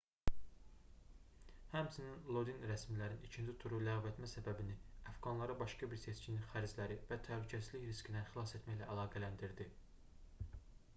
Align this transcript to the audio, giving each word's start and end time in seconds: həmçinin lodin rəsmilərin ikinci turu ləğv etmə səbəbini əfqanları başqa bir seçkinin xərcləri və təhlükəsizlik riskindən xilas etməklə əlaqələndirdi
həmçinin 1.73 2.31
lodin 2.37 2.63
rəsmilərin 2.71 3.21
ikinci 3.29 3.55
turu 3.65 3.81
ləğv 3.89 4.09
etmə 4.13 4.31
səbəbini 4.33 4.79
əfqanları 5.13 5.59
başqa 5.61 5.91
bir 5.95 6.03
seçkinin 6.07 6.49
xərcləri 6.55 6.99
və 7.13 7.21
təhlükəsizlik 7.31 7.89
riskindən 7.95 8.29
xilas 8.35 8.59
etməklə 8.63 8.89
əlaqələndirdi 8.99 9.73